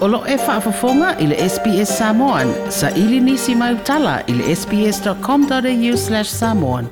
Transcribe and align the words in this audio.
Olo 0.00 0.22
e 0.28 0.36
whaafafonga 0.36 1.16
i 1.18 1.26
le 1.26 1.36
SPS 1.48 1.98
Samoan. 1.98 2.52
Sa 2.68 2.90
ili 2.90 3.20
nisi 3.20 3.54
mai 3.54 3.74
utala 3.74 4.20
i 4.26 4.32
le 4.32 4.54
sps.com.au 4.56 5.96
slash 5.96 6.30
samoan. 6.30 6.84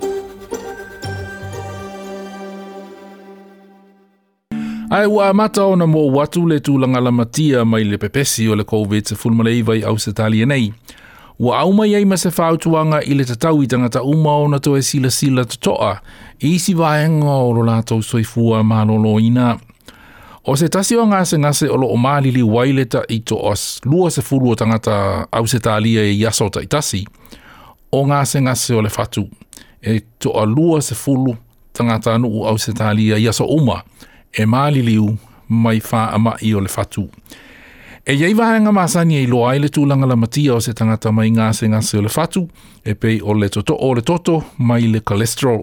Ai 4.90 5.06
wā 5.06 5.30
mata 5.34 5.64
ona 5.64 5.86
mō 5.88 6.02
watu 6.12 6.42
le 6.48 6.58
tūlanga 6.58 7.00
la 7.04 7.10
matia 7.12 7.64
mai 7.64 7.86
le 7.88 7.96
pepesi 7.98 8.48
o 8.48 8.54
le 8.56 8.64
COVID 8.64 9.08
te 9.08 9.14
fulmalei 9.16 9.62
vai 9.68 9.80
au 9.88 9.96
se 9.98 10.12
talia 10.12 10.46
nei. 10.46 10.68
Wa 11.38 11.60
au 11.64 11.72
mai 11.72 11.94
ei 11.96 12.04
ma 12.04 12.16
se 12.20 12.28
whautuanga 12.28 13.00
i 13.08 13.14
le 13.16 13.24
tatau 13.32 13.62
i 13.62 13.66
tangata 13.72 14.02
uma 14.04 14.36
o 14.44 14.48
na 14.52 14.60
toe 14.60 14.82
sila 14.84 15.10
sila 15.10 15.44
tatoa. 15.48 15.94
Isi 16.44 16.74
vaenga 16.74 17.32
o 17.48 17.52
lo 17.56 17.64
lātou 17.70 18.02
soifua 18.04 18.60
mālolo 18.64 19.16
ina. 19.20 19.20
Isi 19.20 19.26
ina. 19.64 19.76
O 20.48 20.56
se 20.56 20.68
tasi 20.68 20.96
o 20.96 21.04
ngase 21.06 21.38
ngase 21.38 21.68
o 21.68 21.76
loo 21.76 21.96
maalili 21.96 22.42
waileta 22.42 23.02
i 23.08 23.20
to 23.20 23.36
os 23.36 23.80
lua 23.84 24.10
se 24.10 24.22
fulu 24.22 24.50
o 24.50 24.54
tangata 24.56 25.26
au 25.32 25.46
se 25.46 25.60
talia 25.60 26.02
e 26.04 26.20
yasa 26.20 26.44
o 26.44 26.50
taitasi, 26.50 27.04
o 27.92 28.06
ngase 28.06 28.40
ngase 28.40 28.74
o 28.74 28.82
le 28.82 28.88
fatu 28.88 29.28
e 29.82 30.00
to 30.18 30.30
a 30.40 30.44
lua 30.46 30.80
se 30.82 30.94
fulu 30.94 31.36
tangata 31.72 32.14
anu 32.14 32.28
u 32.28 32.46
au 32.46 32.58
se 32.58 32.72
talia 32.72 33.16
i 33.18 33.24
yasa 33.24 33.44
uma 33.44 33.82
e 34.32 34.46
maalili 34.46 34.98
u 34.98 35.18
mai 35.48 35.80
fa 35.80 36.06
ama 36.16 36.36
i 36.40 36.54
o 36.54 36.60
le 36.60 36.68
fatu. 36.68 37.04
E 38.06 38.14
yei 38.14 38.34
vahanga 38.34 38.72
masani 38.72 39.16
e 39.16 39.22
ilo 39.22 39.46
aile 39.48 39.68
langa 39.86 40.06
la 40.06 40.16
matia 40.16 40.54
o 40.54 40.60
se 40.60 40.72
tangata 40.72 41.12
mai 41.12 41.30
ngase 41.30 41.68
ngase 41.68 41.98
o 41.98 42.02
le 42.02 42.08
fatu 42.08 42.48
e 42.84 42.94
pei 42.94 43.20
o 43.22 43.34
le 43.34 43.48
toto 43.48 43.74
o 43.76 43.94
le 43.94 44.00
toto 44.02 44.42
mai 44.58 44.80
le 44.92 45.00
cholesterol 45.00 45.62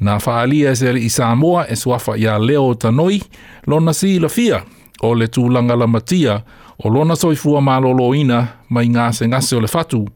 na 0.00 0.18
faaalia 0.18 0.76
se 0.76 0.92
le 0.92 1.00
i 1.00 1.10
Samoa 1.10 1.66
e 1.66 1.76
suafa 1.76 2.16
ia 2.16 2.38
leo 2.38 2.74
tanoi 2.74 3.22
lona 3.66 3.92
si 3.94 4.18
la 4.18 4.28
fia 4.28 4.62
o 5.02 5.14
le 5.14 5.26
tūlanga 5.26 5.78
la 5.78 5.86
matia 5.86 6.40
o 6.84 6.88
lona 6.88 7.16
soifua 7.16 7.60
maloloina 7.60 8.46
mai 8.68 8.86
ngāse 8.88 9.28
ngase 9.28 9.56
o 9.56 9.60
le 9.60 9.68
fatu 9.68 10.08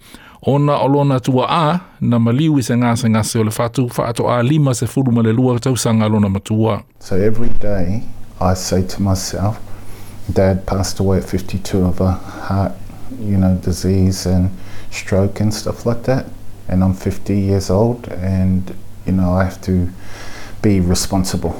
ona 0.46 0.76
o 0.78 0.88
lona 0.88 1.20
tua 1.20 1.46
a 1.48 1.80
na 2.00 2.18
maliu 2.18 2.58
i 2.58 2.62
se 2.62 2.74
ngāse 2.74 3.08
ngase 3.08 3.38
o 3.38 3.44
le 3.44 3.50
fatu 3.50 3.88
whaato 3.98 4.28
a 4.30 4.42
lima 4.42 4.74
se 4.74 4.86
furu 4.86 5.12
ma 5.12 5.22
le 5.22 5.32
lua 5.32 5.58
tausanga 5.60 6.08
lona 6.08 6.28
matua. 6.28 6.82
So 6.98 7.16
every 7.16 7.48
day 7.48 8.02
I 8.40 8.54
say 8.54 8.82
to 8.82 9.02
myself, 9.02 9.60
Dad 10.32 10.66
passed 10.66 11.00
away 11.00 11.18
at 11.18 11.24
52 11.24 11.78
of 11.84 12.00
a 12.00 12.12
heart, 12.46 12.72
you 13.20 13.36
know, 13.38 13.56
disease 13.64 14.26
and 14.26 14.50
stroke 14.90 15.40
and 15.42 15.52
stuff 15.54 15.86
like 15.86 16.02
that. 16.04 16.26
And 16.68 16.82
I'm 16.84 16.94
50 16.94 17.38
years 17.38 17.70
old 17.70 18.08
and 18.08 18.72
you 19.06 19.12
know, 19.12 19.34
I 19.40 19.44
have 19.44 19.60
to 19.66 19.88
be 20.62 20.80
responsible. 20.88 21.52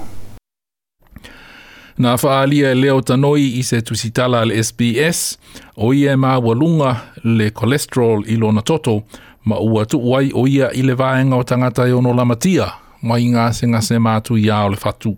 Nā 1.99 2.17
whaalia 2.23 2.71
e 2.71 2.75
leo 2.75 3.01
tanoi 3.03 3.59
i 3.59 3.63
se 3.63 3.83
tusitala 3.83 4.45
le 4.45 4.63
SBS, 4.63 5.39
o 5.77 5.93
ia 5.95 6.13
e 6.13 6.17
walunga 6.17 6.97
le 7.25 7.51
cholesterol 7.51 8.23
i 8.27 8.37
lona 8.37 8.63
toto, 8.63 9.03
ma 9.45 9.57
ua 9.59 9.87
tuuai 9.87 10.31
o 10.35 10.47
ia 10.49 10.71
i 10.73 10.83
le 10.83 10.95
vāenga 10.95 11.37
o 11.37 11.43
tangata 11.43 11.87
i 11.89 11.93
ono 11.93 12.13
lamatia, 12.15 12.69
mai 13.03 13.23
ngā 13.33 13.53
se 13.53 13.67
ngā 13.67 13.81
se 13.83 13.99
mātu 13.99 14.39
i 14.39 14.47
le 14.71 14.77
fatu. 14.77 15.17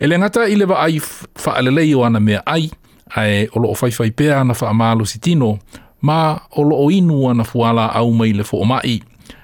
E 0.00 0.06
le 0.06 0.16
ngata 0.18 0.46
i 0.48 0.56
le 0.56 0.64
va 0.66 0.82
ai 0.84 0.98
whaalelei 1.00 1.94
o 1.94 2.04
ana 2.04 2.20
mea 2.20 2.40
ai, 2.46 2.68
ae 3.16 3.48
o 3.52 3.58
loo 3.60 3.72
whaiwhai 3.74 4.10
pēa 4.10 4.40
ana 4.40 4.54
whaamalo 4.54 5.04
si 5.06 5.18
tino, 5.18 5.58
ma 6.00 6.38
o 6.56 6.62
loo 6.62 6.90
inu 6.90 7.28
ana 7.30 7.44
fuala 7.44 7.90
au 7.94 8.12
mai 8.12 8.32
le 8.32 8.44
fo 8.44 8.64
mai. 8.64 9.00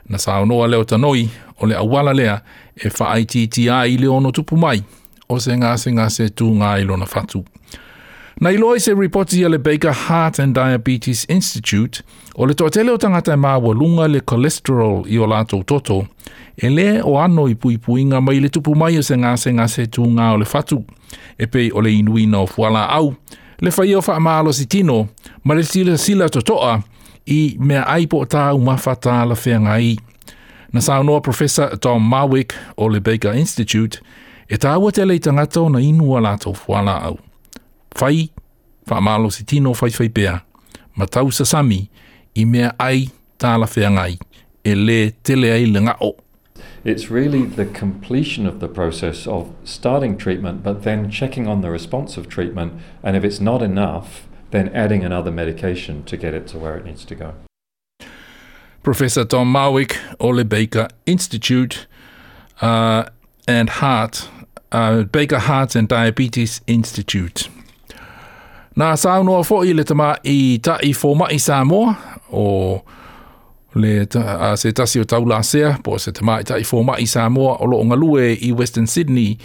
Na 0.09 0.19
sāo 0.19 0.47
noa 0.47 0.67
leo 0.69 0.85
tanoi, 0.85 1.29
o 1.61 1.67
le 1.67 1.77
awala 1.77 2.13
lea 2.13 2.41
e 2.85 2.89
whaaititia 2.89 3.77
i 3.87 3.97
le 3.97 4.09
ono 4.09 4.31
tupu 4.33 4.57
mai 4.57 4.83
o 5.31 5.39
se 5.41 5.53
ngā 5.61 5.77
se 5.79 5.91
ngā 5.95 6.09
se 6.11 6.25
tū 6.33 6.49
ngā 6.57 6.73
ilona 6.83 7.07
whatu. 7.07 7.45
Na 8.41 8.51
iloi 8.51 8.81
se 8.81 8.95
reporti 8.97 9.39
ia 9.43 9.49
le 9.53 9.59
Baker 9.59 9.93
Heart 9.93 10.39
and 10.41 10.55
Diabetes 10.57 11.27
Institute 11.31 12.03
o 12.35 12.47
le 12.49 12.55
toatele 12.55 12.91
o 12.91 12.97
tangata 12.97 13.33
e 13.33 13.37
mā 13.39 13.53
walunga 13.63 14.09
le 14.09 14.21
cholesterol 14.21 15.05
i 15.13 15.19
o 15.23 15.27
lato 15.29 15.61
toto 15.65 16.01
e 16.57 16.71
le 16.71 17.03
o 17.03 17.19
ano 17.21 17.47
i 17.49 17.55
pui 17.55 17.77
pui 17.79 18.05
ngā 18.09 18.21
mai 18.23 18.41
le 18.41 18.49
tupu 18.49 18.75
mai 18.75 18.97
o 18.99 19.03
se 19.03 19.15
ngā 19.21 19.37
se 19.39 19.53
ngā 19.53 19.69
se 19.69 19.85
tū 19.87 20.07
ngā 20.17 20.33
o 20.35 20.41
le 20.41 20.49
whatu 20.51 20.81
e 21.39 21.47
pei 21.47 21.69
o 21.73 21.85
le 21.85 21.93
inuina 21.99 22.41
o 22.43 22.47
fuala 22.49 22.89
au 22.97 23.13
le 23.61 23.73
whai 23.77 23.95
o 23.95 24.01
wha 24.01 24.19
maalo 24.21 24.53
si 24.53 24.67
tino 24.67 25.09
ma 25.45 25.55
le 25.55 25.63
sila 25.65 26.29
totoa 26.29 26.81
i 27.27 27.57
mea 27.61 27.85
aipo 27.89 28.25
tā 28.25 28.55
umafa 28.57 28.97
tā 28.97 29.23
la 29.29 29.37
whea 29.37 29.61
ngai. 29.61 29.97
Na 30.71 30.79
sa 30.79 31.03
noa 31.03 31.19
Professor 31.19 31.75
Tom 31.83 31.99
Marwick 31.99 32.55
o 32.79 32.87
Le 32.87 33.03
Baker 33.03 33.35
Institute, 33.35 33.99
e 34.47 34.55
tāua 34.57 34.93
te 34.95 35.03
lei 35.05 35.19
tangata 35.19 35.67
na 35.69 35.81
inua 35.83 36.21
lātou 36.23 36.55
whuala 36.63 36.95
au. 37.11 37.17
Whai, 37.99 38.31
whamalo 38.87 39.33
si 39.35 39.43
tino 39.43 39.75
whai 39.75 39.91
whai 39.91 40.07
pēa, 40.15 40.37
ma 40.95 41.09
tau 41.11 41.33
sa 41.35 41.43
sami 41.43 41.81
i 42.39 42.47
mea 42.47 42.71
ai 42.79 43.09
tāla 43.43 43.67
whiangai, 43.67 44.15
e 44.63 44.75
le 44.79 45.01
tele 45.27 45.51
ai 45.57 45.67
lenga 45.67 45.97
o. 46.07 46.13
It's 46.87 47.11
really 47.11 47.45
the 47.45 47.67
completion 47.67 48.47
of 48.47 48.61
the 48.63 48.69
process 48.71 49.27
of 49.27 49.51
starting 49.65 50.17
treatment, 50.17 50.63
but 50.63 50.85
then 50.87 51.11
checking 51.11 51.49
on 51.51 51.63
the 51.67 51.71
response 51.75 52.17
of 52.17 52.29
treatment, 52.31 52.75
and 53.03 53.17
if 53.19 53.25
it's 53.27 53.41
not 53.43 53.61
enough, 53.61 54.29
then 54.55 54.71
adding 54.73 55.03
another 55.03 55.33
medication 55.35 56.05
to 56.07 56.17
get 56.17 56.31
it 56.33 56.47
to 56.49 56.61
where 56.63 56.77
it 56.79 56.85
needs 56.87 57.05
to 57.11 57.17
go. 57.19 57.35
Professor 58.83 59.25
Tom 59.27 59.47
Marwick, 59.53 59.97
Ole 60.21 60.43
Baker 60.45 60.87
Institute, 61.07 61.87
uh, 62.63 63.03
and 63.49 63.69
Heart, 63.69 64.29
uh, 64.73 65.03
Baker 65.03 65.39
Heart 65.39 65.77
and 65.77 65.89
Diabetes 65.89 66.61
Institute. 66.67 67.49
Nā 68.77 68.95
sāu 68.97 69.25
noa 69.27 69.43
fo 69.45 69.61
i 69.67 69.75
le 69.75 69.85
tama 69.85 70.13
i 70.25 70.59
ta 70.63 70.79
i 70.83 70.95
fō 70.97 71.13
mai 71.19 71.37
Samoa, 71.39 71.93
o 72.33 72.81
le 73.75 73.93
ta, 74.09 74.23
a, 74.39 74.57
se 74.57 74.73
tasi 74.73 75.01
o 75.03 75.05
taula 75.05 75.43
sea, 75.45 75.75
po 75.85 75.99
se 75.99 76.13
tama 76.17 76.39
i 76.41 76.47
ta 76.49 76.57
i 76.57 76.65
fō 76.65 76.81
mai 76.87 77.05
Samoa, 77.07 77.59
o 77.61 77.69
lo 77.69 77.83
o 77.83 77.85
ngalue 77.91 78.31
i 78.49 78.53
Western 78.57 78.87
Sydney, 78.89 79.37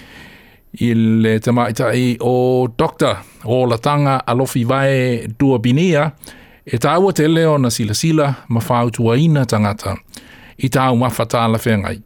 i 0.80 0.92
le 0.96 1.36
tama 1.44 1.68
i 1.68 1.74
ta 1.76 1.90
i 1.96 2.16
o 2.22 2.68
Dr. 2.78 3.18
o 3.44 3.66
latanga 3.68 4.22
alofi 4.32 4.64
vai 4.68 5.28
dua 5.28 5.60
E 6.66 6.78
tā 6.82 6.96
ua 6.98 7.14
te 7.14 7.28
leo 7.30 7.60
na 7.62 7.70
sila 7.70 7.94
sila 7.94 8.32
ma 8.50 8.60
whautua 8.68 9.20
ina 9.22 9.44
tangata 9.46 9.94
i 10.58 10.70
tā 10.74 10.88
ua 10.92 11.12
whataala 11.14 11.60
whengai. 11.62 12.00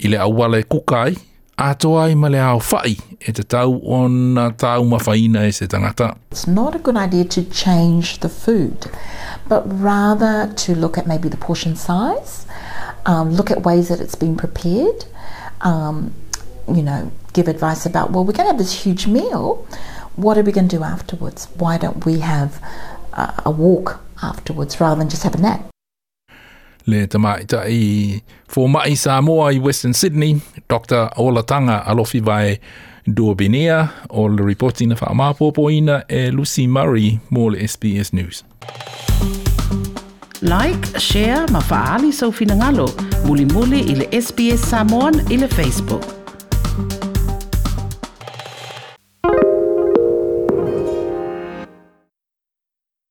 I 0.00 0.08
le 0.08 0.16
awale 0.16 0.62
kukai, 0.64 1.12
a 1.60 1.74
toa 1.74 2.06
i 2.08 2.14
male 2.14 2.40
au 2.40 2.56
whai 2.70 2.94
e 3.20 3.32
te 3.36 3.42
tau 3.42 3.74
o 3.84 4.06
na 4.08 4.46
tau 4.56 4.84
mawhaina 4.88 5.44
e 5.46 5.50
se 5.52 5.66
tangata. 5.66 6.14
It's 6.30 6.46
not 6.46 6.74
a 6.74 6.78
good 6.78 6.96
idea 6.96 7.24
to 7.24 7.42
change 7.50 8.20
the 8.20 8.30
food, 8.30 8.86
but 9.46 9.62
rather 9.66 10.50
to 10.64 10.74
look 10.74 10.96
at 10.96 11.06
maybe 11.06 11.28
the 11.28 11.36
portion 11.36 11.76
size, 11.76 12.46
um, 13.04 13.32
look 13.34 13.50
at 13.50 13.62
ways 13.66 13.88
that 13.90 14.00
it's 14.00 14.14
been 14.14 14.36
prepared, 14.38 15.04
um, 15.60 16.14
you 16.74 16.82
know, 16.82 17.12
give 17.34 17.46
advice 17.46 17.84
about, 17.84 18.10
well, 18.10 18.24
we're 18.24 18.32
going 18.32 18.46
to 18.48 18.52
have 18.54 18.58
this 18.58 18.84
huge 18.84 19.06
meal, 19.06 19.66
what 20.16 20.38
are 20.38 20.42
we 20.42 20.50
going 20.50 20.66
to 20.66 20.76
do 20.78 20.82
afterwards? 20.82 21.48
Why 21.58 21.76
don't 21.76 22.06
we 22.06 22.20
have 22.20 22.58
a 23.12 23.50
walk 23.50 24.00
afterwards 24.22 24.80
rather 24.80 24.98
than 24.98 25.08
just 25.08 25.22
have 25.22 25.34
a 25.34 25.38
nap. 25.40 25.60
Le 26.86 27.06
tamaita 27.06 27.66
i 27.68 28.22
mai 28.66 28.94
Samoa 28.94 29.52
i 29.52 29.58
Western 29.58 29.92
Sydney, 29.94 30.40
Dr. 30.68 31.10
Olatanga 31.18 31.84
alofi 31.86 32.20
vai 32.22 32.58
duobinia 33.06 33.88
All 34.10 34.34
the 34.36 34.42
reporting 34.42 34.88
na 34.88 34.94
whaamāpōpoina 34.94 36.04
e 36.08 36.30
Lucy 36.30 36.66
Murray 36.66 37.20
mō 37.30 37.54
SBS 37.56 38.12
News. 38.12 38.44
Like, 40.42 40.82
share, 40.98 41.46
mafaali 41.48 42.12
sau 42.12 42.30
so 42.32 42.32
finangalo, 42.32 42.88
muli 43.26 43.44
muli 43.44 43.80
i 43.80 44.20
SBS 44.22 44.62
Samoan 44.70 45.20
i 45.30 45.36
Facebook. 45.46 46.19